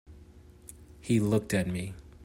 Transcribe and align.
He 0.99 1.19
looked 1.19 1.53
at 1.53 1.67
me. 1.67 1.93